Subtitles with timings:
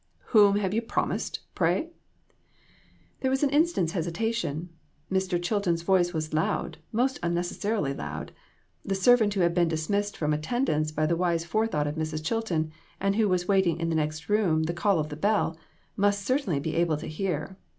[0.33, 1.91] "Whom have you promised, pray?"
[3.19, 4.69] There was an instant's hesitation.
[5.11, 5.39] Mr.
[5.39, 8.31] Chil ton's voice was loud, most unnecessarily loud;
[8.83, 12.25] the servant who had been dismissed from attendance by the wise forethought of Mrs.
[12.25, 15.55] Chilton, and who was waiting in the next room the call of the bell,
[15.95, 17.59] must certainly be able to hear.